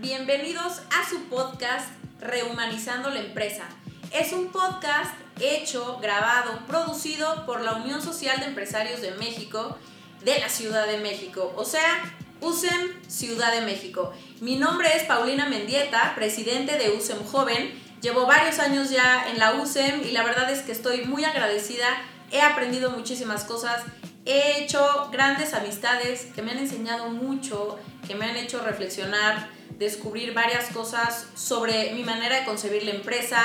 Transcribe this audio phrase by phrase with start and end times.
[0.00, 1.88] bienvenidos a su podcast
[2.20, 3.64] Rehumanizando la Empresa.
[4.12, 9.76] Es un podcast hecho, grabado, producido por la Unión Social de Empresarios de México
[10.24, 14.12] de la Ciudad de México, o sea, USEM Ciudad de México.
[14.40, 17.70] Mi nombre es Paulina Mendieta, presidente de USEM Joven.
[18.00, 21.86] Llevo varios años ya en la USEM y la verdad es que estoy muy agradecida.
[22.30, 23.82] He aprendido muchísimas cosas
[24.24, 29.48] he hecho grandes amistades que me han enseñado mucho, que me han hecho reflexionar,
[29.80, 33.38] descubrir varias cosas sobre mi manera de concebir la empresa.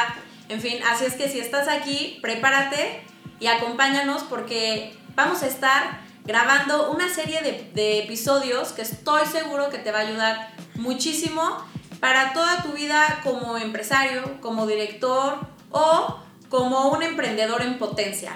[0.50, 3.02] En fin, así es que si estás aquí, prepárate
[3.40, 7.42] y acompáñanos porque vamos a estar grabando una serie
[7.74, 11.66] de, episodios que estoy seguro que te va a ayudar muchísimo
[12.02, 15.40] para toda tu vida como empresario, como director
[15.72, 18.36] o como un emprendedor en potencia.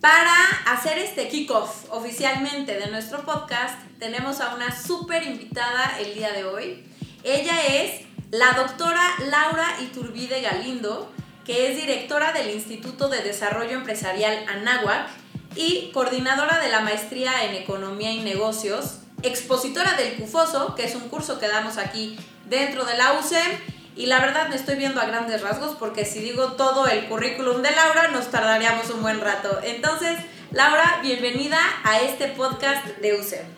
[0.00, 0.32] Para
[0.66, 6.44] hacer este kickoff oficialmente de nuestro podcast, tenemos a una súper invitada el día de
[6.44, 6.88] hoy.
[7.24, 11.10] Ella es la doctora Laura Iturbide Galindo,
[11.44, 15.08] que es directora del Instituto de Desarrollo Empresarial Anáhuac
[15.56, 21.08] y coordinadora de la maestría en Economía y Negocios, expositora del CUFOSO, que es un
[21.08, 23.58] curso que damos aquí dentro de la UCEM,
[23.96, 27.62] y la verdad me estoy viendo a grandes rasgos porque si digo todo el currículum
[27.62, 29.58] de Laura nos tardaríamos un buen rato.
[29.64, 30.16] Entonces,
[30.52, 33.57] Laura, bienvenida a este podcast de UCEM.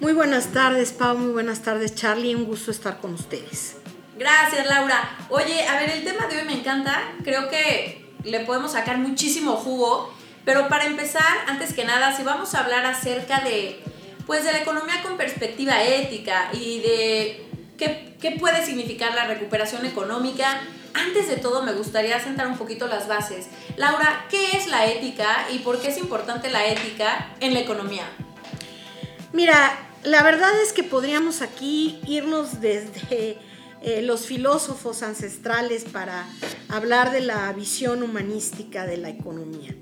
[0.00, 3.76] Muy buenas tardes, Pau, muy buenas tardes, Charlie, un gusto estar con ustedes.
[4.18, 5.16] Gracias, Laura.
[5.30, 9.52] Oye, a ver, el tema de hoy me encanta, creo que le podemos sacar muchísimo
[9.52, 10.12] jugo,
[10.44, 13.80] pero para empezar, antes que nada, si vamos a hablar acerca de
[14.26, 20.60] pues de la economía con perspectiva ética y de ¿Qué, puede significar la recuperación económica?
[20.94, 23.48] Antes de todo, me gustaría sentar un poquito las bases.
[23.76, 28.04] Laura, ¿qué es la ética y por qué es importante la ética en la economía?
[29.32, 33.38] Mira, la verdad es que podríamos aquí irnos desde
[33.82, 36.26] eh, los filósofos ancestrales para
[36.68, 39.74] hablar de la visión humanística de la economía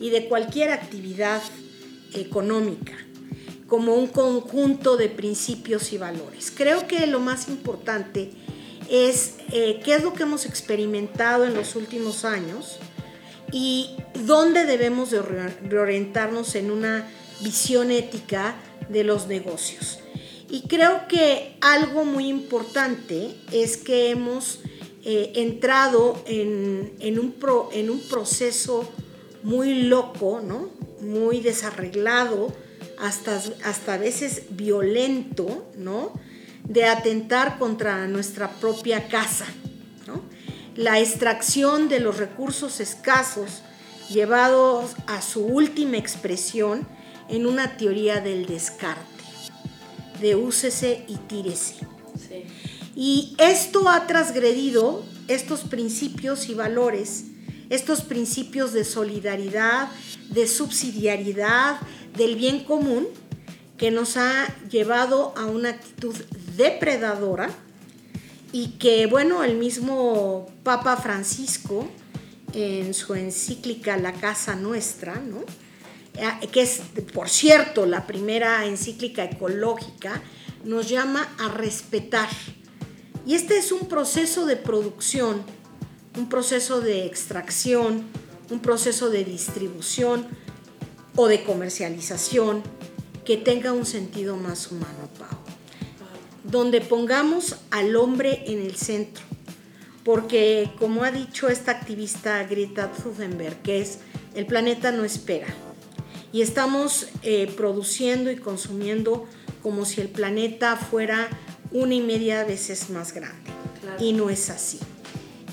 [0.00, 1.42] y de cualquier actividad
[2.14, 2.94] económica
[3.66, 6.50] como un conjunto de principios y valores.
[6.54, 8.30] Creo que lo más importante
[8.88, 12.78] es eh, qué es lo que hemos experimentado en los últimos años
[13.52, 13.90] y
[14.24, 17.06] dónde debemos de reorientarnos en una
[17.40, 18.56] visión ética
[18.88, 20.00] de los negocios.
[20.50, 24.60] Y creo que algo muy importante es que hemos
[25.04, 27.34] eh, entrado en, un
[27.72, 28.88] en un proceso
[29.42, 30.70] muy loco, ¿no?
[31.00, 32.52] muy desarreglado,
[32.98, 36.12] hasta, hasta a veces violento, ¿no?
[36.64, 39.46] De atentar contra nuestra propia casa,
[40.06, 40.22] ¿no?
[40.74, 43.62] La extracción de los recursos escasos
[44.10, 46.86] llevados a su última expresión
[47.28, 49.24] en una teoría del descarte,
[50.20, 51.74] de úsese y tírese.
[52.96, 57.24] Y esto ha transgredido estos principios y valores,
[57.70, 59.88] estos principios de solidaridad,
[60.30, 61.78] de subsidiariedad,
[62.16, 63.06] del bien común
[63.76, 66.14] que nos ha llevado a una actitud
[66.56, 67.50] depredadora
[68.52, 71.88] y que, bueno, el mismo Papa Francisco,
[72.54, 75.44] en su encíclica La Casa Nuestra, ¿no?
[76.18, 76.82] Eh, que es,
[77.14, 80.20] por cierto, la primera encíclica ecológica,
[80.64, 82.28] nos llama a respetar.
[83.24, 85.42] Y este es un proceso de producción,
[86.16, 88.04] un proceso de extracción,
[88.50, 90.26] un proceso de distribución,
[91.18, 92.62] o de comercialización
[93.24, 95.36] que tenga un sentido más humano, Pau.
[96.44, 99.24] Donde pongamos al hombre en el centro.
[100.04, 103.98] Porque, como ha dicho esta activista Greta Thunberg, que es
[104.36, 105.48] el planeta no espera.
[106.32, 109.26] Y estamos eh, produciendo y consumiendo
[109.62, 111.28] como si el planeta fuera
[111.70, 113.50] una y media veces más grande.
[113.98, 114.78] Y no es así.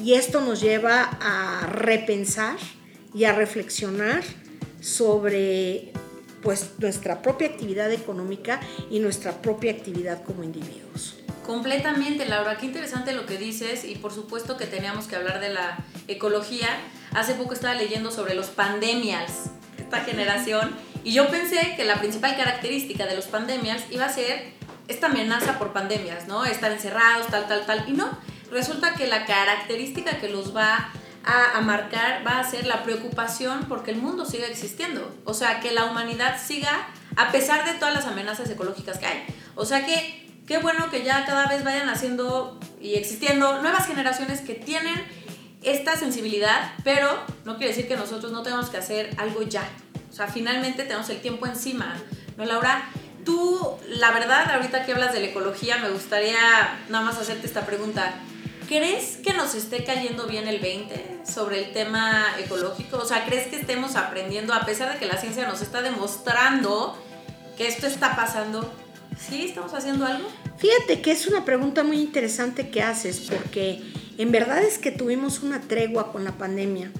[0.03, 2.57] Y esto nos lleva a repensar
[3.13, 4.23] y a reflexionar
[4.81, 5.93] sobre
[6.43, 8.59] pues nuestra propia actividad económica
[8.91, 11.15] y nuestra propia actividad como individuos.
[11.45, 15.49] Completamente, Laura, qué interesante lo que dices y por supuesto que teníamos que hablar de
[15.49, 15.77] la
[16.07, 16.69] ecología.
[17.13, 19.49] Hace poco estaba leyendo sobre los pandemias,
[19.85, 24.53] esta generación, y yo pensé que la principal característica de los pandemias iba a ser
[24.87, 26.45] esta amenaza por pandemias, ¿no?
[26.45, 28.09] Estar encerrados, tal, tal, tal, y no.
[28.51, 30.91] Resulta que la característica que los va
[31.23, 35.15] a, marcar va a ser la preocupación porque el mundo siga existiendo.
[35.25, 39.25] O sea, que la humanidad siga a pesar de todas las amenazas ecológicas que hay.
[39.55, 44.41] O sea que qué bueno que ya cada vez vayan haciendo y existiendo nuevas generaciones
[44.41, 45.03] que tienen
[45.65, 47.09] esta sensibilidad, pero
[47.43, 49.67] no quiere decir que nosotros no tenemos que hacer algo ya.
[50.09, 51.95] O sea, finalmente tenemos el tiempo encima,
[52.37, 52.89] ¿no, Laura?
[53.25, 53.59] Tú,
[53.89, 56.37] la verdad, ahorita que hablas de la ecología, me gustaría
[56.89, 58.13] nada más hacerte esta pregunta.
[58.67, 62.97] ¿Crees que nos esté cayendo bien el 20 sobre el tema ecológico?
[62.97, 66.97] O sea, ¿crees que estemos aprendiendo, a pesar de que la ciencia nos está demostrando
[67.57, 68.71] que esto está pasando?
[69.17, 70.27] ¿Sí estamos haciendo algo?
[70.57, 73.81] Fíjate que es una pregunta muy interesante que haces, porque
[74.17, 76.91] en verdad es que tuvimos una tregua con la pandemia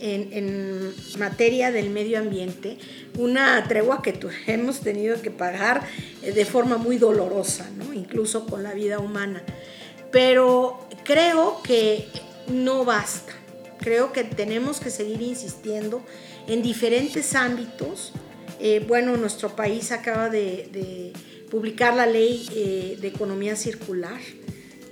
[0.00, 2.78] en, materia del medio ambiente,
[3.16, 5.86] una tregua que hemos tenido que pagar
[6.22, 9.42] eh, de forma muy dolorosa, incluso con la vida humana.
[10.10, 12.06] Pero creo que
[12.48, 13.32] no basta.
[13.78, 16.02] Creo que tenemos que seguir insistiendo
[16.46, 18.12] en diferentes ámbitos.
[18.58, 21.12] Eh, bueno, nuestro país acaba de,
[21.50, 24.20] publicar la ley eh, de economía circular,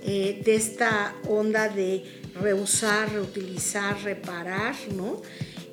[0.07, 2.03] de esta onda de
[2.39, 5.21] reusar, reutilizar, reparar, ¿no?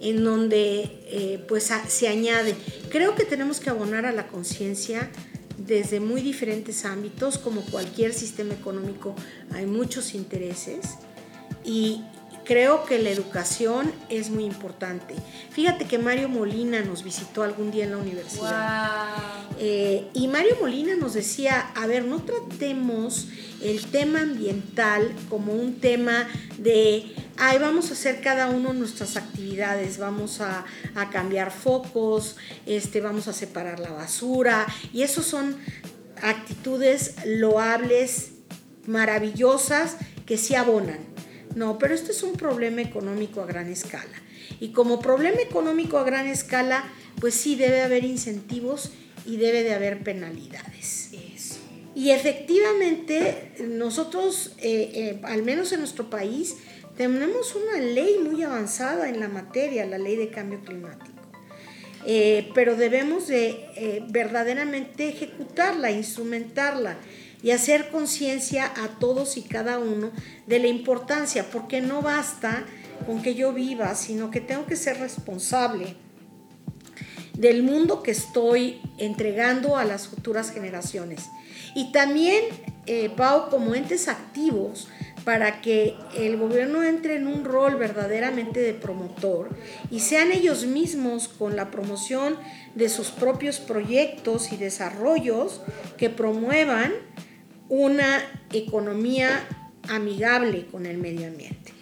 [0.01, 2.55] En donde eh, pues se añade.
[2.91, 5.11] Creo que tenemos que abonar a la conciencia
[5.57, 9.15] desde muy diferentes ámbitos, como cualquier sistema económico
[9.53, 10.97] hay muchos intereses
[11.65, 12.03] y
[12.45, 15.15] creo que la educación es muy importante.
[15.51, 19.25] Fíjate que Mario Molina nos visitó algún día en la universidad
[19.59, 23.29] eh, y Mario Molina nos decía, a ver, no tratemos
[23.63, 29.99] el tema ambiental como un tema de, ay, vamos a hacer cada uno nuestras actividades,
[29.99, 30.65] vamos a,
[31.11, 32.37] cambiar focos,
[32.67, 35.57] este, vamos a separar la basura, y eso son
[36.23, 38.33] actitudes loables,
[38.87, 41.14] maravillosas, que sí abonan.
[41.55, 44.23] No, pero esto es un problema económico a gran escala.
[44.61, 46.85] Y como problema económico a gran escala,
[47.21, 48.93] pues sí debe haber incentivos
[49.25, 51.11] y debe de haber penalidades.
[51.95, 56.57] Y efectivamente, nosotros, eh, eh, al menos en nuestro país,
[56.97, 61.13] tenemos una ley muy avanzada en la materia, la ley de cambio climático.
[62.07, 66.99] Eh, pero debemos de verdaderamente ejecutarla, instrumentarla
[67.43, 70.11] y hacer conciencia a todos y cada uno
[70.47, 72.65] de la importancia, porque no basta
[73.07, 75.97] con que yo viva, sino que tengo que ser responsable
[77.35, 81.29] del mundo que estoy entregando a las futuras generaciones.
[81.75, 82.45] Y también,
[82.87, 84.89] eh, Pau, como entes activos,
[85.25, 89.49] para que el gobierno entre en un rol verdaderamente de promotor
[89.91, 92.37] y sean ellos mismos con la promoción
[92.75, 95.63] de sus propios proyectos y desarrollos
[95.97, 96.93] que promuevan
[97.71, 99.49] una economía
[99.89, 101.73] amigable con el medio ambiente.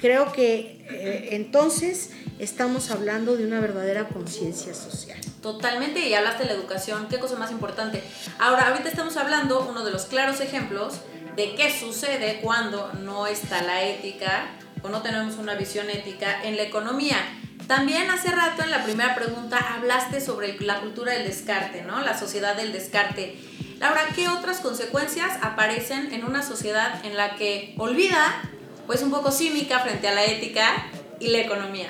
[0.00, 5.18] Creo que eh, entonces estamos hablando de una verdadera conciencia social.
[5.42, 8.02] Totalmente, y hablaste de la educación, qué cosa más importante.
[8.38, 11.00] Ahora, ahorita estamos hablando, uno de los claros ejemplos
[11.36, 14.50] de qué sucede cuando no está la ética
[14.82, 17.16] o no tenemos una visión ética en la economía.
[17.66, 22.00] También hace rato en la primera pregunta hablaste sobre la cultura del descarte, ¿no?
[22.00, 23.36] La sociedad del descarte.
[23.80, 28.42] Laura, ¿qué otras consecuencias aparecen en una sociedad en la que olvida,
[28.86, 30.86] pues un poco cínica frente a la ética
[31.18, 31.88] y la economía?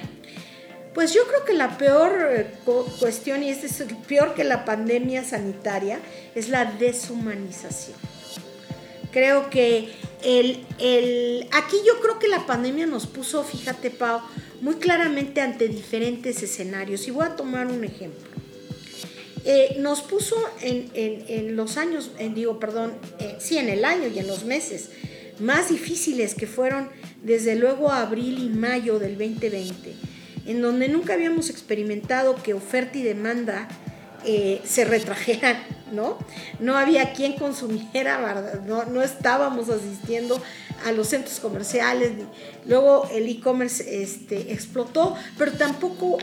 [0.94, 2.54] Pues yo creo que la peor eh,
[3.00, 5.98] cuestión, y este es peor que la pandemia sanitaria,
[6.36, 7.98] es la deshumanización.
[9.10, 9.92] Creo que
[10.22, 14.20] el, el, aquí yo creo que la pandemia nos puso, fíjate Pau,
[14.60, 17.08] muy claramente ante diferentes escenarios.
[17.08, 18.29] Y voy a tomar un ejemplo.
[19.44, 24.18] Eh, nos puso en, en, los años, digo, perdón, eh, sí, en el año y
[24.18, 24.90] en los meses
[25.38, 26.90] más difíciles que fueron
[27.22, 30.10] desde luego abril y mayo del 2020
[30.46, 33.68] en donde nunca habíamos experimentado que oferta y demanda
[34.24, 35.56] eh, se retrajeran,
[35.92, 36.18] ¿no?
[36.58, 40.42] No había quien consumiera, no, no estábamos asistiendo
[40.84, 42.12] a los centros comerciales,
[42.66, 46.18] luego el e-commerce este, explotó, pero tampoco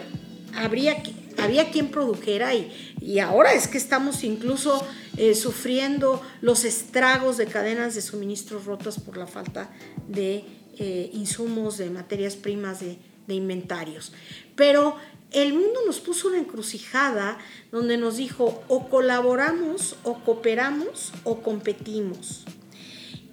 [0.55, 1.01] habría,
[1.37, 2.71] había quien produjera y,
[3.07, 4.85] y ahora es que estamos incluso
[5.15, 9.69] eh, sufriendo los estragos de cadenas de suministros rotas por la falta
[10.09, 10.43] de
[10.77, 14.11] eh, insumos, de materias primas, de, de inventarios.
[14.57, 14.97] Pero
[15.31, 17.37] el mundo nos puso una encrucijada
[17.71, 22.43] donde nos dijo o colaboramos o cooperamos o competimos.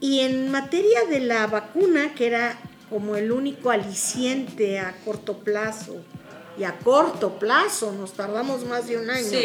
[0.01, 6.05] Y en materia de la vacuna, que era como el único aliciente a corto plazo,
[6.59, 9.39] y a corto plazo nos tardamos más de un año.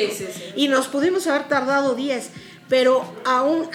[0.55, 2.29] Y nos pudimos haber tardado 10,
[2.67, 3.67] pero aún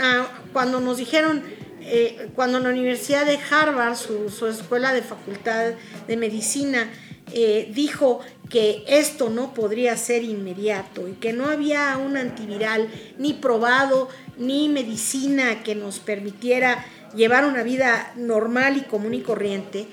[0.52, 1.42] cuando nos dijeron
[1.86, 5.74] eh, cuando en la Universidad de Harvard, su, escuela de facultad
[6.08, 6.90] de medicina,
[7.32, 12.88] eh, dijo que esto no podría ser inmediato y que no había un antiviral
[13.18, 19.86] ni probado ni medicina que nos permitiera llevar una vida normal y común y corriente,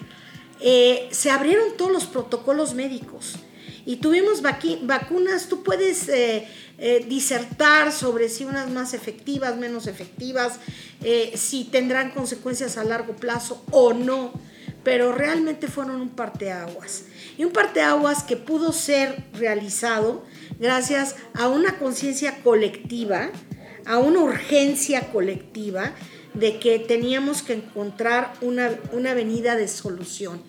[0.64, 3.36] eh, se abrieron todos los protocolos médicos
[3.84, 10.60] Y tuvimos vacunas, tú puedes eh, eh, disertar sobre si unas más efectivas, menos efectivas,
[11.34, 14.34] si tendrán consecuencias a largo plazo o no,
[14.84, 17.06] pero realmente fueron un parteaguas.
[17.40, 20.24] Y un parteaguas que pudo ser realizado
[20.60, 23.32] gracias a una conciencia colectiva,
[23.86, 25.92] a una urgencia colectiva
[26.36, 30.42] de que teníamos que encontrar una, una avenida de solución.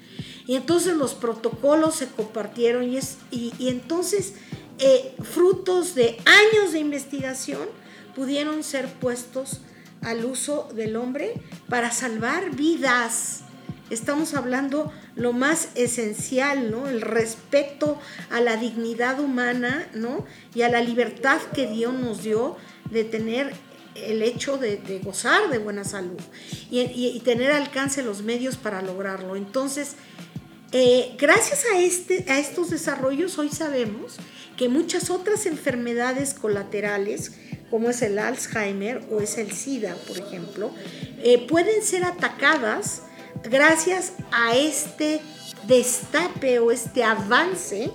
[0.46, 4.34] Y entonces los protocolos se compartieron y, es, y, entonces
[4.78, 7.68] eh, frutos de años de investigación
[8.14, 9.60] pudieron ser puestos
[10.02, 11.34] al uso del hombre
[11.68, 13.42] para salvar vidas.
[13.90, 16.88] Estamos hablando lo más esencial, ¿no?
[16.88, 17.98] El respeto
[18.30, 20.24] a la dignidad humana, ¿no?
[20.54, 22.56] Y a la libertad que Dios nos dio
[22.90, 23.52] de tener
[23.94, 26.18] el hecho de, gozar de buena salud
[26.70, 29.36] y, y, tener alcance los medios para lograrlo.
[29.36, 29.96] Entonces,
[30.72, 34.16] eh, gracias a, este, a estos desarrollos hoy sabemos
[34.56, 37.32] que muchas otras enfermedades colaterales,
[37.70, 40.70] como es el Alzheimer o es el SIDA, por ejemplo,
[41.22, 43.02] eh, pueden ser atacadas
[43.44, 45.20] gracias a este
[45.66, 47.90] destape o este avance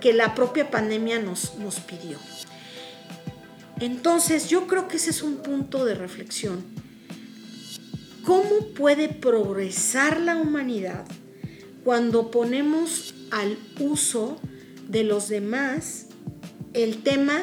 [0.00, 2.18] que la propia pandemia nos, nos pidió.
[3.80, 6.64] Entonces yo creo que ese es un punto de reflexión.
[8.24, 11.06] ¿Cómo puede progresar la humanidad
[11.90, 14.38] cuando ponemos al uso
[14.86, 16.06] de los demás
[16.72, 17.42] el tema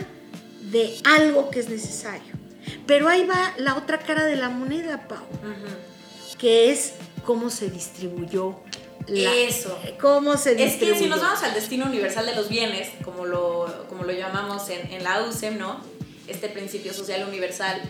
[0.71, 2.33] de algo que es necesario.
[2.85, 5.25] Pero ahí va la otra cara de la moneda, Pau,
[6.37, 6.93] que es
[7.25, 8.61] cómo se distribuyó
[9.07, 9.77] la, Eso.
[9.99, 10.93] ¿Cómo se distribuyó?
[10.93, 14.13] Es que si nos vamos al destino universal de los bienes, como lo, como lo
[14.13, 15.81] llamamos en, en la USEM, ¿no?
[16.29, 17.81] Este principio social universal,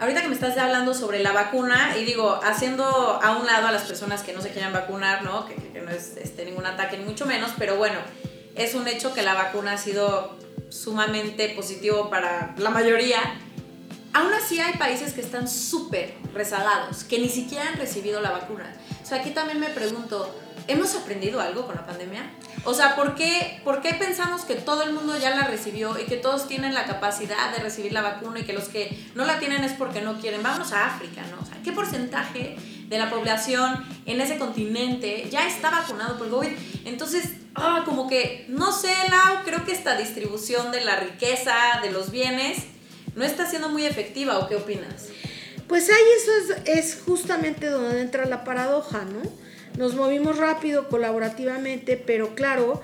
[0.00, 3.72] ahorita que me estás hablando sobre la vacuna, y digo, haciendo a un lado a
[3.72, 5.46] las personas que no se quieran vacunar, ¿no?
[5.46, 7.98] Que, no es este, ningún ataque, mucho menos, pero bueno,
[8.54, 10.38] es un hecho que la vacuna ha sido
[10.70, 13.18] sumamente positivo para la mayoría.
[14.14, 18.74] Aún así hay países que están súper rezagados, que ni siquiera han recibido la vacuna.
[19.02, 20.34] O sea, aquí también me pregunto,
[20.68, 22.30] ¿hemos aprendido algo con la pandemia?
[22.66, 26.04] O sea, ¿por qué, ¿por qué pensamos que todo el mundo ya la recibió y
[26.04, 29.38] que todos tienen la capacidad de recibir la vacuna y que los que no la
[29.38, 30.42] tienen es porque no quieren?
[30.42, 31.42] Vámonos a África, ¿no?
[31.42, 32.56] O sea, ¿qué porcentaje
[32.88, 36.52] de la población en ese continente ya está vacunado por COVID?
[36.86, 41.92] Entonces, ah, como que, no sé, Lau, creo que esta distribución de la riqueza, de
[41.92, 42.58] los bienes,
[43.14, 45.08] no está siendo muy efectiva, ¿o qué opinas?
[45.68, 49.43] Pues ahí eso es, es justamente donde entra la paradoja, ¿no?
[49.76, 52.80] Nos movimos rápido, colaborativamente, pero claro,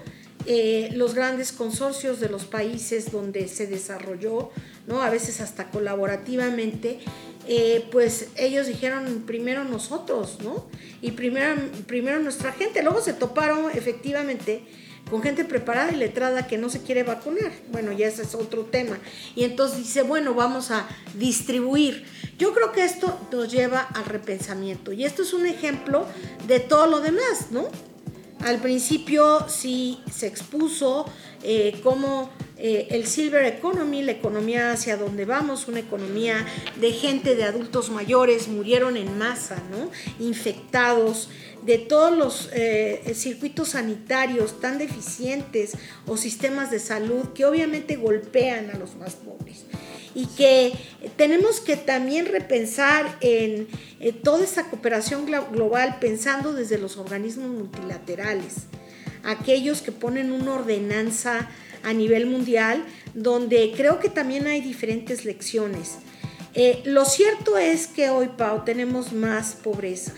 [0.46, 4.50] eh, los grandes consorcios de los países donde se desarrolló,
[4.86, 5.02] ¿no?
[5.02, 6.98] a veces hasta colaborativamente,
[7.46, 10.66] eh, pues ellos dijeron primero nosotros, ¿no?
[11.00, 11.56] Y primero,
[11.86, 12.82] primero nuestra gente.
[12.82, 14.62] Luego se toparon efectivamente
[15.10, 17.52] con gente preparada y letrada que no se quiere vacunar.
[17.70, 18.98] Bueno, ya ese es otro tema.
[19.34, 22.04] Y entonces dice, bueno, vamos a distribuir.
[22.38, 24.92] Yo creo que esto nos lleva al repensamiento.
[24.92, 26.06] Y esto es un ejemplo
[26.46, 27.68] de todo lo demás, ¿no?
[28.40, 31.04] Al principio sí se expuso
[31.42, 36.46] eh, cómo eh, el Silver Economy, la economía hacia donde vamos, una economía
[36.80, 39.90] de gente, de adultos mayores, murieron en masa, ¿no?
[40.24, 41.28] Infectados,
[41.62, 45.72] de todos los eh, circuitos sanitarios tan deficientes
[46.06, 49.66] o sistemas de salud que obviamente golpean a los más pobres
[50.14, 50.72] y que
[51.16, 53.68] tenemos que también repensar en,
[54.22, 58.66] toda esta cooperación global pensando desde los organismos multilaterales,
[59.24, 61.48] aquellos que ponen una ordenanza
[61.82, 65.96] a nivel mundial donde creo que también hay diferentes lecciones.
[66.54, 70.12] Eh, lo cierto es que hoy, Pau, tenemos más pobreza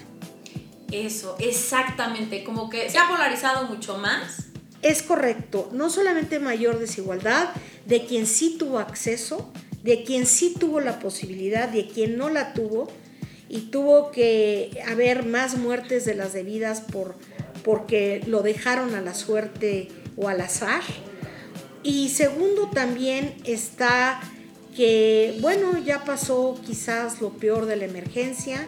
[0.93, 4.47] eso, exactamente, como que se ha polarizado mucho más.
[4.83, 7.51] Es correcto, no solamente mayor desigualdad
[7.87, 9.51] de quien sí tuvo acceso,
[9.83, 12.89] de quien sí tuvo la posibilidad, de quien no la tuvo,
[13.49, 17.17] y tuvo que haber más muertes de las debidas por,
[17.65, 20.83] porque lo dejaron a la suerte o al azar.
[21.83, 24.21] Y segundo también está
[24.75, 28.67] que, bueno, ya pasó quizás lo peor de la emergencia,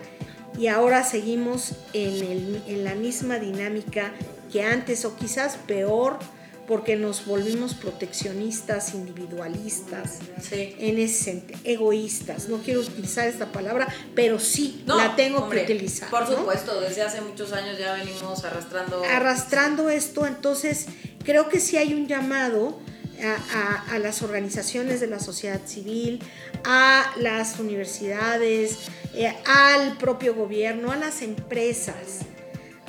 [0.59, 4.13] y ahora seguimos en, la misma dinámica
[4.53, 6.19] que antes o quizás peor
[6.67, 10.19] porque nos volvimos proteccionistas, individualistas,
[10.51, 12.49] en ese sentido, egoístas.
[12.49, 16.09] No quiero utilizar esta palabra, pero sí la tengo que utilizar.
[16.11, 19.03] Por supuesto, desde hace muchos años ya venimos arrastrando...
[19.05, 20.87] Arrastrando esto, entonces
[21.25, 22.79] creo que sí hay un llamado
[23.91, 26.21] a, las organizaciones de la sociedad civil,
[26.65, 28.79] a las universidades,
[29.15, 32.21] eh, al propio gobierno, a las empresas,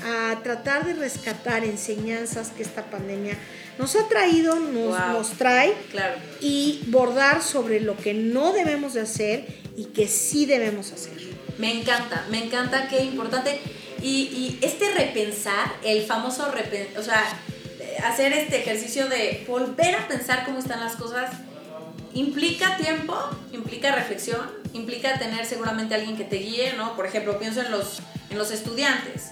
[0.03, 3.37] a tratar de rescatar enseñanzas que esta pandemia
[3.77, 6.15] nos ha traído, nos, nos trae Claro.
[6.41, 11.13] y bordar sobre lo que no debemos de hacer y que sí debemos hacer.
[11.57, 13.59] Me encanta, me encanta, qué importante.
[14.01, 17.23] Y, y este repensar, el famoso repensar, o sea,
[18.05, 21.31] hacer este ejercicio de volver a pensar cómo están las cosas,
[22.13, 23.17] implica tiempo,
[23.51, 26.95] implica reflexión, implica tener seguramente alguien que te guíe, ¿no?
[26.95, 29.29] Por ejemplo, pienso en los, en los estudiantes.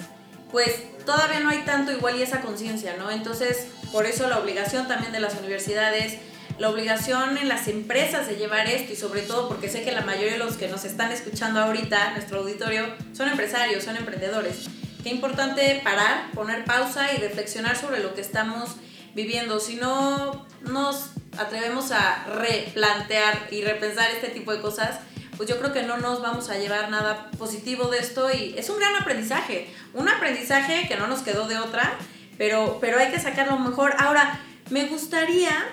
[0.52, 0.72] Pues
[1.06, 3.10] todavía no hay tanto igual y esa conciencia, ¿no?
[3.12, 6.18] Entonces, por eso la obligación también de las universidades,
[6.58, 10.02] la obligación en las empresas de llevar esto y sobre todo porque sé que la
[10.02, 14.66] mayoría de los que nos están escuchando ahorita, nuestro auditorio, son empresarios, son emprendedores.
[15.04, 18.78] Qué importante parar, poner pausa y reflexionar sobre lo que estamos
[19.14, 19.60] viviendo.
[19.60, 25.02] Si no nos atrevemos a replantear y repensar este tipo de cosas,
[25.38, 28.70] pues yo creo que no nos vamos a llevar nada positivo de esto y es
[28.72, 31.96] un gran aprendizaje, un aprendizaje que no nos quedó de otra,
[32.44, 33.94] pero, pero hay que sacarlo mejor.
[33.98, 34.38] Ahora,
[34.70, 35.64] me gustaría,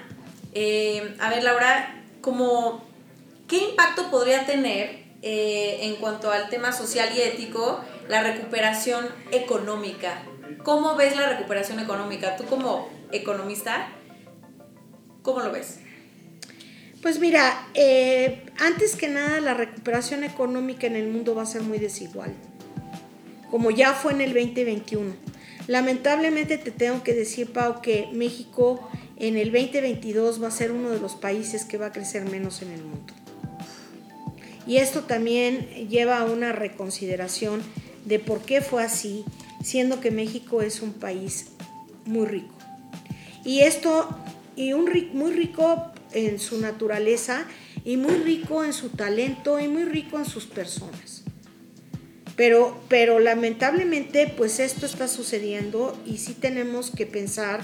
[0.54, 2.84] eh, a ver Laura, como,
[3.48, 10.22] ¿qué impacto podría tener eh, en cuanto al tema social y ético la recuperación económica?
[10.62, 12.36] ¿Cómo ves la recuperación económica?
[12.36, 13.88] Tú como economista,
[15.22, 15.80] ¿cómo lo ves?
[17.02, 21.62] Pues mira, eh, antes que nada la recuperación económica en el mundo va a ser
[21.62, 22.32] muy desigual,
[23.50, 25.12] como ya fue en el 2021.
[25.66, 30.90] Lamentablemente te tengo que decir, Pau, que México en el 2022 va a ser uno
[30.90, 33.12] de los países que va a crecer menos en el mundo.
[34.66, 37.62] Y esto también lleva a una reconsideración
[38.04, 39.24] de por qué fue así,
[39.62, 41.48] siendo que México es un país
[42.06, 42.54] muy rico.
[43.44, 44.08] Y esto,
[44.56, 47.46] y un muy rico en su naturaleza,
[47.84, 51.19] y muy rico en su talento, y muy rico en sus personas.
[52.40, 57.60] Pero, pero lamentablemente, pues esto está sucediendo y sí tenemos que pensar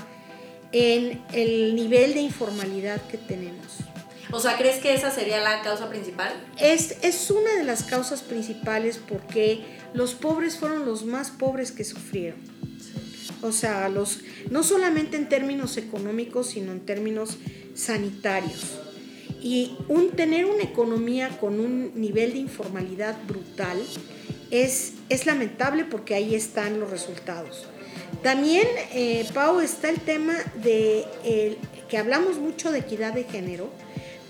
[0.71, 3.79] en el nivel de informalidad que tenemos.
[4.31, 6.31] O sea, ¿crees que esa sería la causa principal?
[6.61, 9.65] Es, es una de las causas principales porque
[9.95, 12.41] los pobres fueron los más pobres que sufrieron.
[13.41, 14.19] O sea, los,
[14.51, 17.39] no solamente en términos económicos, sino en términos
[17.75, 18.79] sanitarios.
[19.41, 23.81] Y un, tener una economía con un nivel de informalidad brutal
[24.51, 27.67] es, es lamentable porque ahí están los resultados.
[28.23, 31.05] También, eh, Pau, está el tema de
[31.89, 33.71] que hablamos mucho de equidad de género,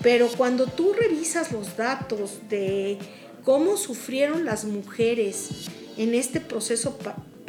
[0.01, 2.97] pero cuando tú revisas los datos de
[3.43, 5.49] cómo sufrieron las mujeres
[5.97, 6.97] en este proceso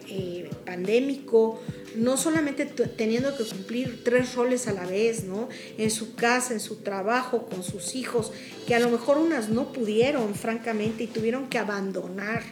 [0.08, 1.60] eh, pandémico,
[1.96, 5.48] no solamente teniendo que cumplir tres roles a la vez, ¿no?
[5.76, 8.32] En su casa, en su trabajo, con sus hijos,
[8.66, 12.42] que a lo mejor unas no pudieron, francamente, y tuvieron que abandonar,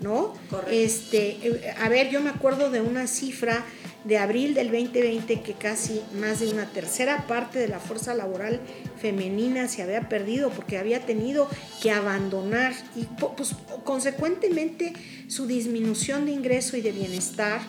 [0.00, 0.34] ¿no?
[0.50, 0.72] Correcto.
[0.72, 3.64] Este, a ver, yo me acuerdo de una cifra
[4.04, 8.60] de abril del 2020 que casi más de una tercera parte de la fuerza laboral
[9.00, 11.48] femenina se había perdido porque había tenido
[11.82, 13.04] que abandonar y
[13.36, 14.92] pues, consecuentemente
[15.26, 17.60] su disminución de ingreso y de bienestar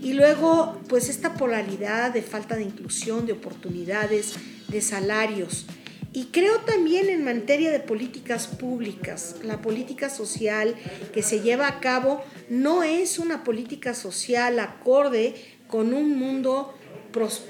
[0.00, 4.34] y luego pues esta polaridad de falta de inclusión, de oportunidades,
[4.68, 5.66] de salarios.
[6.14, 10.74] Y creo también en materia de políticas públicas, la política social
[11.12, 15.34] que se lleva a cabo no es una política social acorde
[15.68, 16.74] con un mundo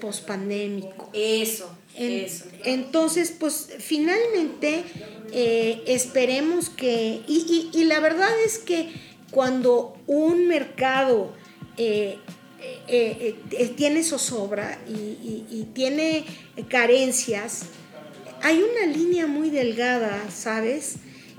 [0.01, 1.11] pospandémico.
[1.13, 2.45] Eso, en, eso.
[2.65, 4.85] Entonces, pues finalmente
[5.33, 8.93] eh, esperemos que, y, y, y, la verdad es que
[9.33, 11.33] cuando un mercado
[11.77, 12.19] eh,
[12.87, 13.37] eh,
[13.77, 16.25] tiene zozobra y, y tiene
[16.69, 17.67] carencias,
[18.43, 20.97] hay una línea muy delgada, ¿sabes?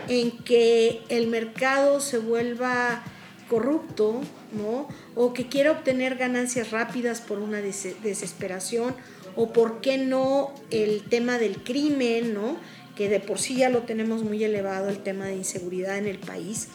[0.07, 3.03] En que el mercado se vuelva
[3.49, 4.21] corrupto,
[4.53, 4.87] ¿no?
[5.15, 8.95] O que quiera obtener ganancias rápidas por una des desesperación,
[9.35, 12.57] o por qué no el tema del crimen, ¿no?
[12.95, 16.19] Que de por sí ya lo tenemos muy elevado, el tema de inseguridad en el
[16.19, 16.69] país.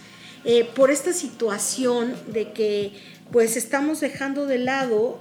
[0.44, 2.92] Eh, por esta situación de que
[3.32, 5.18] pues estamos dejando de lado,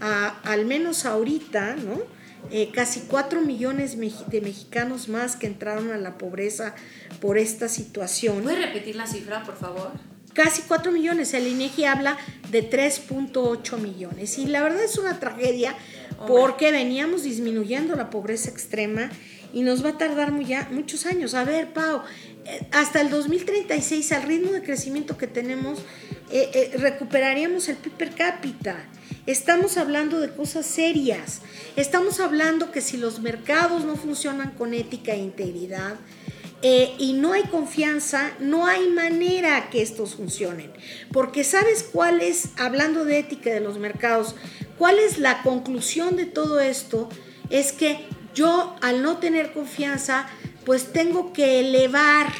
[0.00, 2.17] al menos ahorita, ¿no?
[2.50, 6.74] Eh, casi 4 millones de mexicanos más que entraron a la pobreza
[7.20, 8.42] por esta situación.
[8.42, 9.92] ¿Puede repetir la cifra, por favor?
[10.32, 12.16] Casi 4 millones, el INEGI habla
[12.50, 14.38] de 3.8 millones.
[14.38, 15.74] Y la verdad es una tragedia
[16.26, 19.10] porque veníamos disminuyendo la pobreza extrema
[19.52, 21.34] y nos va a tardar muy ya, muchos años.
[21.34, 22.02] A ver, Pau,
[22.72, 25.80] hasta el 2036, al ritmo de crecimiento que tenemos,
[26.30, 28.84] eh, eh, recuperaríamos el PIB per cápita.
[29.28, 31.42] Estamos hablando de cosas serias.
[31.76, 35.96] Estamos hablando que si los mercados no funcionan con ética e integridad,
[36.62, 40.72] eh, y no hay confianza, no hay manera que estos funcionen.
[41.12, 44.34] Porque sabes cuál es, hablando de ética de los mercados,
[44.78, 47.10] cuál es la conclusión de todo esto,
[47.50, 50.26] es que yo al no tener confianza,
[50.64, 52.32] pues tengo que elevar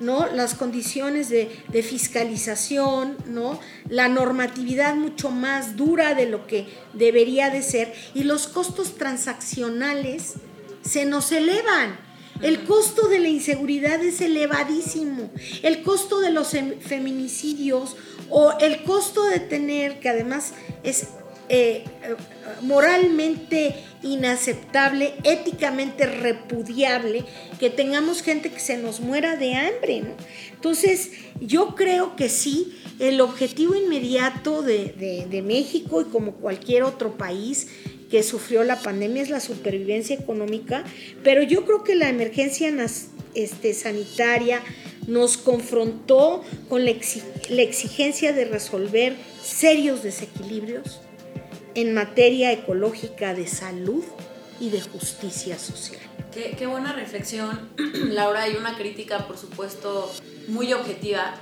[0.00, 0.26] ¿no?
[0.26, 3.58] las condiciones de, de, fiscalización, ¿no?
[3.88, 10.34] la normatividad mucho más dura de lo que debería de ser y los costos transaccionales
[10.82, 11.98] se nos elevan.
[12.42, 15.30] El costo de la inseguridad es elevadísimo.
[15.62, 17.96] El costo de los feminicidios
[18.28, 21.08] o el costo de tener, que además es
[21.48, 21.84] eh,
[22.62, 27.24] moralmente inaceptable, éticamente repudiable,
[27.58, 30.02] que tengamos gente que se nos muera de hambre.
[30.52, 37.16] Entonces, yo creo que sí, el objetivo inmediato de, de México y como cualquier otro
[37.16, 37.68] país
[38.10, 40.84] que sufrió la pandemia es la supervivencia económica,
[41.22, 42.72] pero yo creo que la emergencia
[43.34, 44.62] este, sanitaria
[45.06, 51.00] nos confrontó con la, exigencia de resolver serios desequilibrios
[51.76, 54.02] en materia ecológica de salud
[54.58, 56.00] y de justicia social.
[56.32, 60.10] Qué, qué, buena reflexión, Laura, hay una crítica, por supuesto,
[60.48, 61.34] muy objetiva.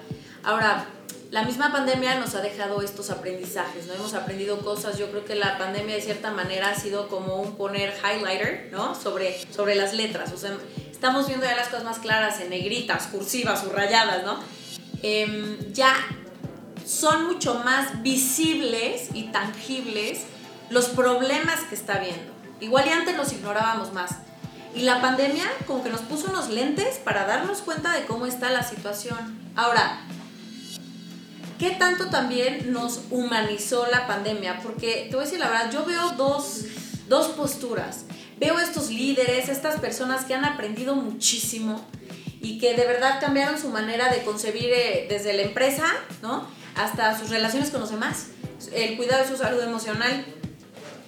[0.43, 0.89] Ahora,
[1.31, 3.95] la misma pandemia nos ha dejado estos aprendizajes, ¿no?
[3.95, 7.57] Hemos aprendido cosas, yo creo que la pandemia de cierta manera ha sido como un
[7.57, 8.97] poner highlighter, ¿no?
[8.97, 10.57] Sobre, sobre las letras, o sea,
[10.91, 14.41] estamos viendo ya las cosas más claras en negritas, cursivas, subrayadas, ¿no?
[15.03, 15.95] Em, ya
[16.85, 20.23] son mucho más visibles y tangibles
[20.71, 22.33] los problemas que está viendo.
[22.61, 24.13] Igual y antes los ignorábamos más.
[24.75, 28.51] Y la pandemia como que nos puso unos lentes para darnos cuenta de cómo está
[28.51, 29.39] la situación.
[29.55, 30.01] Ahora,
[31.59, 34.61] ¿qué tanto también nos humanizó la pandemia?
[34.63, 36.65] Porque te voy a decir la verdad, yo veo dos,
[37.09, 38.05] dos posturas.
[38.39, 41.85] Veo estos líderes, estas personas que han aprendido muchísimo
[42.41, 45.87] y que de verdad cambiaron su manera de concebir eh, desde la empresa,
[46.21, 46.47] ¿no?
[46.77, 48.27] Hasta sus relaciones con los demás,
[48.73, 50.25] el cuidado de su salud emocional,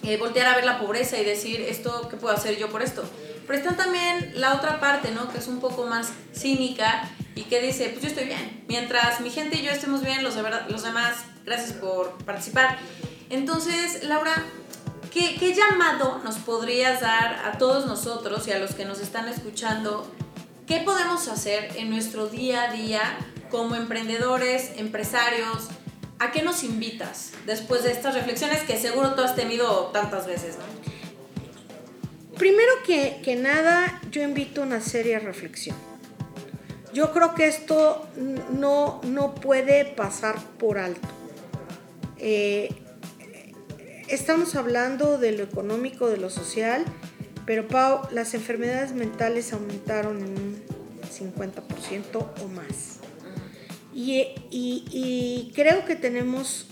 [0.03, 3.03] eh, voltear a ver la pobreza y decir, esto, ¿qué puedo hacer yo por esto?
[3.45, 5.29] Pero está también la otra parte, ¿no?
[5.31, 8.63] Que es un poco más cínica y que dice, pues yo estoy bien.
[8.67, 12.77] Mientras mi gente y yo estemos bien, los, de los demás, gracias por participar.
[13.29, 14.45] Entonces, Laura,
[15.11, 19.27] ¿qué, ¿qué llamado nos podrías dar a todos nosotros y a los que nos están
[19.27, 20.09] escuchando?
[20.65, 23.01] ¿Qué podemos hacer en nuestro día a día
[23.49, 25.69] como emprendedores, empresarios?
[26.19, 30.57] ¿A qué nos invitas después de estas reflexiones que seguro tú has tenido tantas veces,
[30.57, 30.77] ¿no?
[32.37, 35.75] Primero que, que nada, yo invito a una seria reflexión.
[36.93, 38.07] Yo creo que esto
[38.51, 41.07] no, no puede pasar por alto.
[42.17, 42.69] Eh,
[44.07, 46.85] estamos hablando de lo económico, de lo social,
[47.45, 50.63] pero Pau, las enfermedades mentales aumentaron en un
[51.07, 52.96] 50% o más.
[53.99, 56.67] Y, creo que tenemos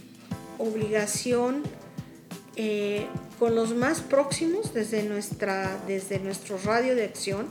[0.60, 1.64] obligación
[2.56, 3.08] eh,
[3.40, 7.48] con los más próximos desde, nuestra, desde nuestro radio de acción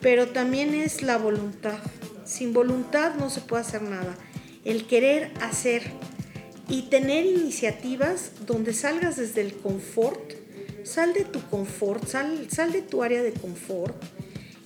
[0.00, 1.78] pero también es la voluntad.
[2.24, 4.16] Sin voluntad no se puede hacer nada.
[4.64, 5.82] El querer hacer
[6.68, 10.32] y tener iniciativas donde salgas desde el confort,
[10.84, 14.00] sal de tu confort, sal, sal de tu área de confort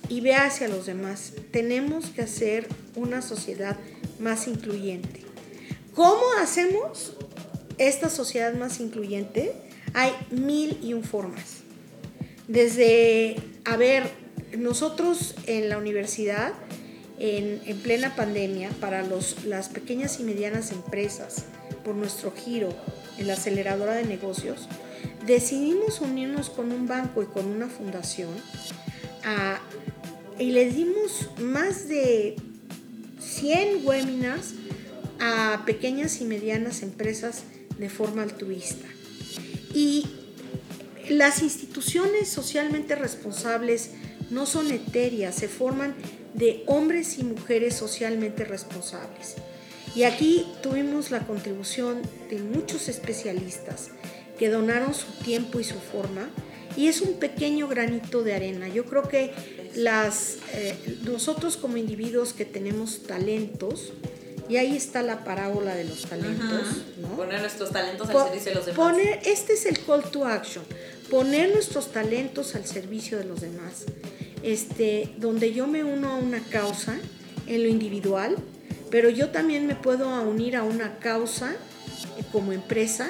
[0.09, 1.33] y ve hacia los demás.
[1.51, 3.77] Tenemos que hacer una sociedad
[4.21, 5.21] más incluyente.
[5.95, 7.13] ¿Cómo hacemos
[7.77, 9.53] esta sociedad más incluyente?
[9.93, 11.57] Hay mil y un formas.
[12.47, 14.03] Desde, a ver,
[14.57, 16.53] nosotros en la universidad,
[17.19, 21.45] en, plena pandemia, para los, las pequeñas y medianas empresas,
[21.83, 22.73] por nuestro giro
[23.17, 24.67] en la aceleradora de negocios,
[25.25, 28.29] decidimos unirnos con un banco y con una fundación
[30.39, 32.35] y les dimos más de
[33.21, 34.53] 100 webinars
[35.19, 37.43] a pequeñas y medianas empresas
[37.77, 38.87] de forma altruista.
[39.73, 40.05] Y
[41.09, 43.91] las instituciones socialmente responsables
[44.29, 45.93] no son etéreas, se forman
[46.33, 49.35] de hombres y mujeres socialmente responsables.
[49.95, 53.89] Y aquí tuvimos la contribución de muchos especialistas
[54.39, 56.29] que donaron su tiempo y su forma
[56.77, 58.67] y es un pequeño granito de arena.
[58.69, 59.33] Yo creo que
[59.75, 63.93] las, eh, nosotros como individuos que tenemos talentos,
[64.51, 66.83] y ahí está la parábola de los talentos.
[67.15, 68.77] Poner nuestros talentos al servicio de los demás.
[68.77, 70.65] Poner, este es el call to action.
[71.09, 73.85] Poner nuestros talentos al servicio de los demás.
[74.43, 76.99] Este, donde yo me uno a una causa
[77.47, 78.35] en lo individual,
[78.89, 81.53] pero yo también me puedo unir a una causa
[82.17, 83.09] eh, como empresa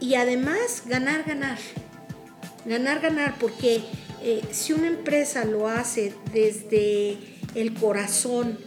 [0.00, 1.58] y además ganar, ganar.
[2.64, 3.82] Ganar, ganar, porque
[4.22, 7.16] eh, si una empresa lo hace desde
[7.54, 8.58] el corazón,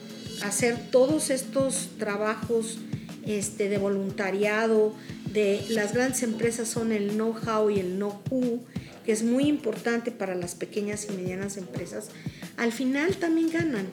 [0.44, 2.80] hacer todos estos trabajos
[3.26, 4.94] este, de voluntariado,
[5.32, 8.60] de las grandes empresas son el know-how y el know-who,
[9.06, 12.10] que es muy importante para las pequeñas y medianas empresas,
[12.58, 13.88] al final también ganan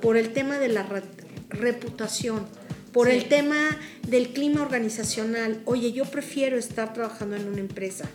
[0.00, 0.86] por el tema de la
[1.48, 2.46] reputación,
[2.92, 5.60] por el tema del clima organizacional.
[5.64, 8.08] Oye, yo prefiero estar trabajando en una empresa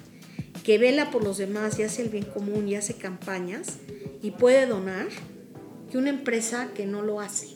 [0.70, 3.80] que vela por los demás y hace el bien común y hace campañas
[4.22, 5.08] y puede donar,
[5.90, 7.48] que una empresa que no lo hace.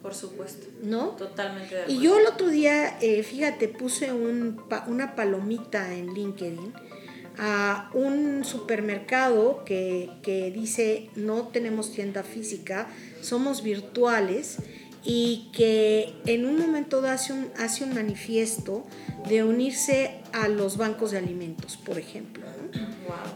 [0.00, 0.68] Por supuesto.
[0.82, 1.08] ¿No?
[1.08, 2.00] Totalmente de acuerdo.
[2.00, 6.72] Y yo el otro día, eh, fíjate, puse un, una palomita en LinkedIn
[7.36, 12.88] a un supermercado que, que dice no tenemos tienda física,
[13.20, 14.56] somos virtuales
[15.04, 18.86] y que en un momento hace un, hace un manifiesto
[19.28, 22.44] de unirse a los bancos de alimentos, por ejemplo.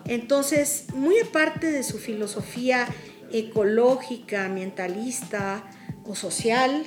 [0.07, 2.87] Entonces, muy aparte de su filosofía
[3.33, 5.69] ecológica, ambientalista
[6.05, 6.87] o social,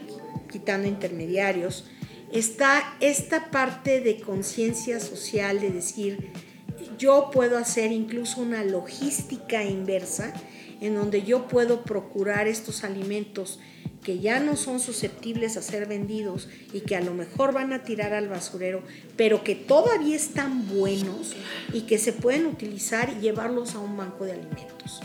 [0.51, 1.85] quitando intermediarios,
[2.31, 6.31] está esta parte de conciencia social de decir,
[6.97, 10.33] yo puedo hacer incluso una logística inversa
[10.81, 13.59] en donde yo puedo procurar estos alimentos
[14.03, 17.83] que ya no son susceptibles a ser vendidos y que a lo mejor van a
[17.83, 18.81] tirar al basurero,
[19.17, 21.35] pero que todavía están buenos
[21.73, 25.01] y que se pueden utilizar y llevarlos a un banco de alimentos.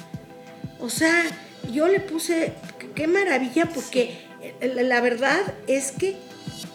[0.80, 1.24] O sea,
[1.72, 2.52] yo le puse,
[2.94, 4.16] qué maravilla, porque
[4.60, 6.16] la verdad es que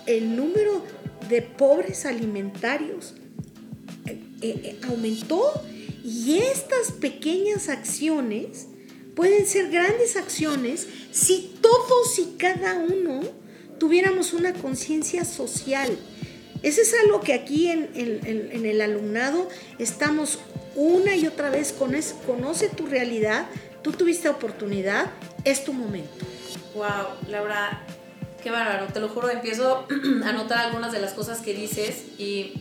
[0.06, 0.84] el número
[1.30, 3.14] de pobres alimentarios
[4.08, 5.44] eh, eh, aumentó
[6.04, 8.69] y estas pequeñas acciones
[9.20, 13.20] pueden ser grandes acciones si todos y cada uno
[13.78, 15.90] tuviéramos una conciencia social.
[16.64, 20.40] Eso es algo que aquí en, el alumnado estamos
[20.74, 22.16] una y otra vez con eso.
[22.26, 23.48] Conoce tu realidad,
[23.82, 25.12] tú tuviste oportunidad,
[25.44, 26.26] es tu momento.
[26.76, 27.86] Wow, Laura,
[28.42, 28.86] qué bárbaro.
[28.94, 29.86] Te lo juro, empiezo
[30.24, 32.54] a notar algunas de las cosas que dices y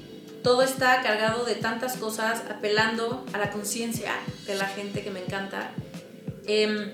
[0.43, 4.11] todo está cargado de tantas cosas, apelando a la conciencia
[4.49, 5.71] de la gente que me encanta.
[6.49, 6.91] Em,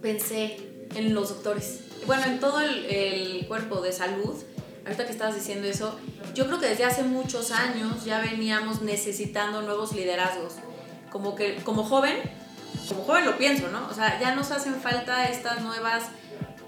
[0.00, 0.56] pensé
[0.94, 1.80] en los doctores.
[2.06, 4.36] Bueno, en todo el, cuerpo de salud.
[4.84, 5.98] Ahorita que estabas diciendo eso,
[6.32, 10.54] yo creo que desde hace muchos años ya veníamos necesitando nuevos liderazgos.
[11.10, 12.16] Como que como joven,
[12.88, 13.88] como joven lo pienso, ¿no?
[13.88, 16.04] O sea, ya nos hacen falta estas nuevas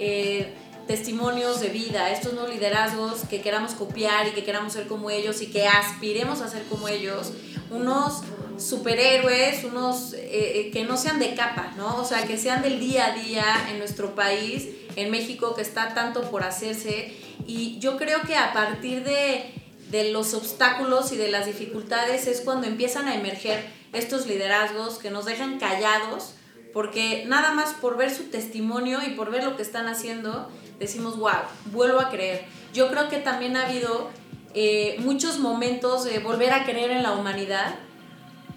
[0.00, 0.54] eh,
[0.90, 5.40] testimonios de vida, estos nuevos liderazgos que queramos copiar y que queramos ser como ellos
[5.40, 7.32] y que aspiremos a ser como ellos.
[7.70, 8.24] Unos
[8.58, 11.98] superhéroes, unos eh, eh, que no sean de capa, ¿no?
[11.98, 15.94] O sea, que sean del día a día en nuestro país, en México, que está
[15.94, 17.14] tanto por hacerse.
[17.46, 19.44] Y yo creo que a partir de,
[19.92, 25.12] de los obstáculos y de las dificultades es cuando empiezan a emerger estos liderazgos que
[25.12, 26.34] nos dejan callados,
[26.72, 31.18] porque nada más por ver su testimonio y por ver lo que están haciendo, decimos,
[31.18, 32.46] wow, vuelvo a creer.
[32.72, 34.10] Yo creo que también ha habido
[34.54, 37.74] eh, muchos momentos de volver a creer en la humanidad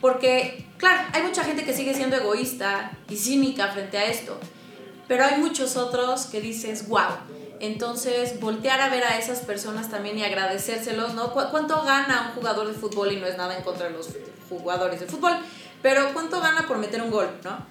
[0.04, 4.38] porque, claro, hay mucha gente que sigue siendo egoísta y cínica frente a esto,
[5.08, 7.12] pero hay muchos otros que dices, wow.
[7.62, 11.32] Entonces, voltear a ver a esas personas también y agradecérselos, ¿no?
[11.32, 13.14] ¿Cuánto gana un jugador de fútbol?
[13.14, 14.10] Y no es nada en contra de los
[14.50, 15.38] jugadores de fútbol,
[15.82, 17.66] pero ¿cuánto gana por meter un gol, ¿no?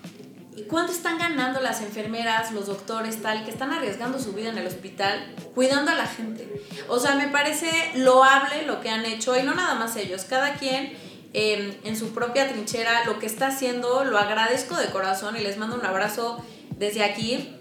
[0.54, 4.58] ¿Y cuánto están ganando las enfermeras, los doctores, tal, que están arriesgando su vida en
[4.58, 6.62] el hospital, cuidando a la gente?
[6.88, 10.54] O sea, me parece loable lo que han hecho, y no nada más ellos, cada
[10.54, 10.92] quien
[11.34, 15.56] Em, en su propia trinchera, lo que está haciendo, lo agradezco de corazón y les
[15.56, 16.44] mando un abrazo
[16.76, 17.56] desde aquí,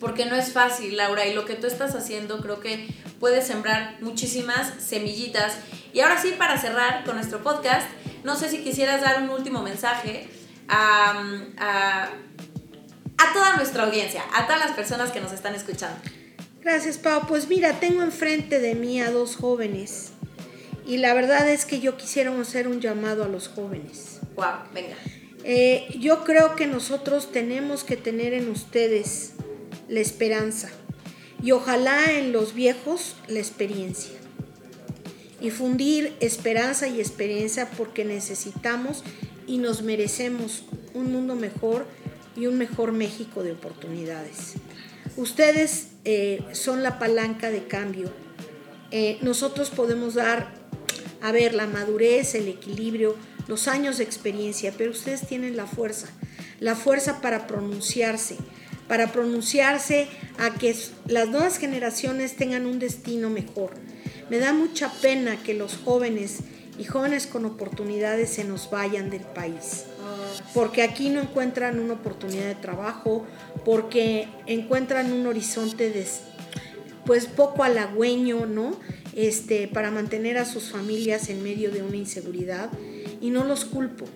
[0.00, 3.96] porque no es fácil, Laura, y lo que tú estás haciendo creo que puede sembrar
[4.00, 5.56] muchísimas semillitas.
[5.94, 7.86] Y ahora sí, para cerrar con nuestro podcast,
[8.22, 10.28] no sé si quisieras dar un último mensaje
[10.70, 11.12] a,
[11.58, 12.04] a,
[13.18, 15.98] a toda nuestra audiencia, a todas las personas que nos están escuchando.
[16.62, 17.26] Gracias, Pau.
[17.26, 20.12] Pues mira, tengo enfrente de mí a dos jóvenes
[20.86, 24.20] y la verdad es que yo quisiera hacer un llamado a los jóvenes.
[24.36, 24.96] Wow, venga.
[25.44, 29.32] Eh, yo creo que nosotros tenemos que tener en ustedes
[29.88, 30.70] la esperanza
[31.42, 34.12] y ojalá en los viejos la experiencia.
[35.40, 39.02] Y fundir esperanza y experiencia porque necesitamos
[39.46, 41.86] y nos merecemos un mundo mejor
[42.36, 44.54] y un mejor México de oportunidades.
[45.16, 48.10] Ustedes eh, son la palanca de cambio.
[48.90, 50.60] Eh, nosotros podemos dar
[51.20, 56.08] a ver, la madurez, el equilibrio, los años de experiencia, pero ustedes tienen la fuerza,
[56.60, 58.36] la fuerza para pronunciarse,
[58.88, 60.74] para pronunciarse a que
[61.06, 63.72] las nuevas generaciones tengan un destino mejor.
[64.30, 66.38] Me da mucha pena que los jóvenes
[66.80, 69.84] y jóvenes con oportunidades se nos vayan del país.
[70.54, 73.26] porque aquí no encuentran una oportunidad de trabajo,
[73.64, 76.06] porque encuentran un horizonte de,
[77.04, 78.74] pues poco halagüeño, ¿no?
[79.14, 82.70] Este, para mantener a sus familias en medio de una inseguridad
[83.20, 84.06] y no los culpo,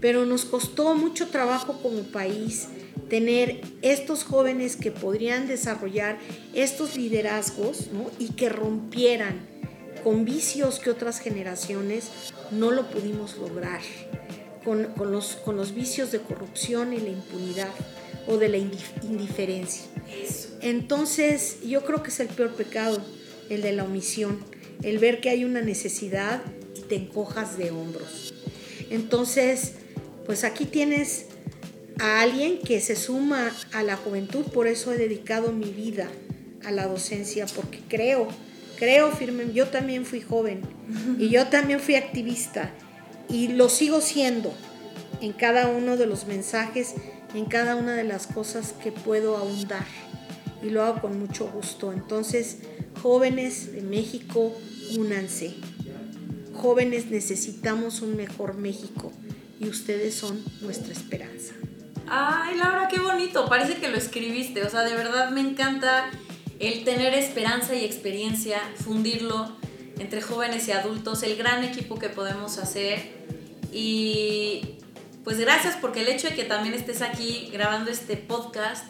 [0.00, 2.68] pero nos costó mucho trabajo como país
[3.08, 6.18] tener estos jóvenes que podrían desarrollar
[6.52, 8.10] estos liderazgos ¿no?
[8.18, 9.53] y que rompieran
[10.04, 12.10] con vicios que otras generaciones
[12.50, 13.80] no lo pudimos lograr,
[14.62, 17.70] con, los, con los vicios de corrupción y la impunidad
[18.26, 19.84] o de la indiferencia.
[20.60, 23.02] Entonces, yo creo que es el peor pecado,
[23.48, 24.44] el de la omisión,
[24.82, 26.42] el ver que hay una necesidad
[26.76, 28.34] y te encojas de hombros.
[28.90, 29.72] Entonces,
[30.26, 31.26] pues aquí tienes
[31.98, 36.10] a alguien que se suma a la juventud, por eso he dedicado mi vida
[36.64, 38.28] a la docencia, porque creo,
[38.78, 40.62] creo firme, yo también fui joven
[41.18, 42.70] y yo también fui activista
[43.28, 44.54] y lo sigo siendo
[45.20, 46.94] en cada uno de los mensajes,
[47.34, 49.86] en cada una de las cosas que puedo ahondar
[50.62, 51.92] y lo hago con mucho gusto.
[51.92, 52.58] Entonces,
[53.02, 54.56] jóvenes de México,
[54.96, 55.54] únanse.
[56.54, 59.12] Jóvenes necesitamos un mejor México
[59.60, 61.54] y ustedes son nuestra esperanza.
[62.06, 63.46] Ay, Laura, qué bonito.
[63.48, 64.62] Parece que lo escribiste.
[64.62, 66.10] O sea, de verdad me encanta
[66.60, 69.50] el tener esperanza y experiencia, fundirlo
[69.98, 73.12] entre jóvenes y adultos, el gran equipo que podemos hacer.
[73.72, 74.76] Y
[75.24, 78.84] pues gracias porque el hecho de que también estés aquí grabando este podcast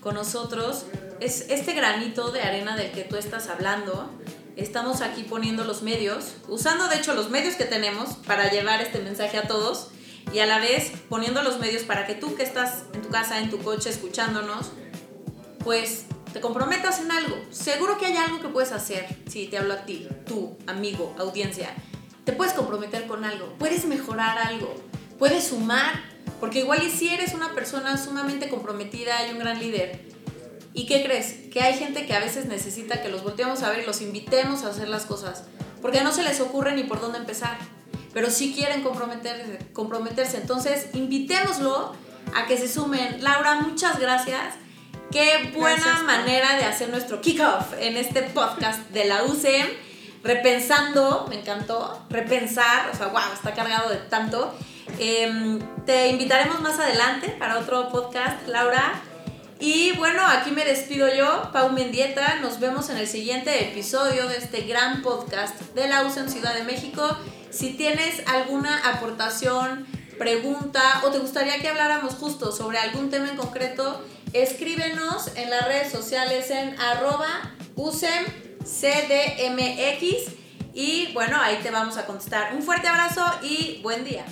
[0.00, 0.84] con nosotros
[1.20, 4.10] es este granito de arena del que tú estás hablando.
[4.56, 9.00] Estamos aquí poniendo los medios, usando de hecho los medios que tenemos para llevar este
[9.00, 9.88] mensaje a todos
[10.32, 13.38] y a la vez poniendo los medios para que tú que estás en tu casa,
[13.40, 14.70] en tu coche, escuchándonos,
[15.64, 17.36] pues te comprometas en algo.
[17.50, 21.70] Seguro que hay algo que puedes hacer, si te hablo a ti, tú, amigo, audiencia.
[22.24, 24.74] Te puedes comprometer con algo, puedes mejorar algo,
[25.18, 26.02] puedes sumar,
[26.40, 30.00] porque igual y si eres una persona sumamente comprometida y un gran líder,
[30.74, 31.50] ¿y qué crees?
[31.50, 34.64] Que hay gente que a veces necesita que los volteemos a ver y los invitemos
[34.64, 35.44] a hacer las cosas,
[35.80, 37.58] porque no se les ocurre ni por dónde empezar
[38.12, 40.38] pero sí quieren comprometerse, comprometerse.
[40.38, 41.92] Entonces, invitémoslo
[42.34, 43.22] a que se sumen.
[43.22, 44.54] Laura, muchas gracias.
[45.10, 49.66] Qué buena manera de hacer nuestro kickoff en este podcast de la UCEM.
[50.22, 54.54] Repensando, me encantó, repensar, o sea, wow, está cargado de tanto.
[54.98, 59.00] Em, te invitaremos más adelante para otro podcast, Laura.
[59.58, 62.36] Y bueno, aquí me despido yo, Pau Mendieta.
[62.42, 66.64] Nos vemos en el siguiente episodio de este gran podcast de la UCEM Ciudad de
[66.64, 67.16] México.
[67.48, 69.86] Si tienes alguna aportación,
[70.18, 74.02] pregunta o te gustaría que habláramos justo sobre algún tema en concreto,
[74.32, 78.68] escríbenos en las redes sociales en arroba usemcdmx
[80.74, 82.54] y bueno, ahí te vamos a contestar.
[82.54, 84.24] Un fuerte abrazo y buen día.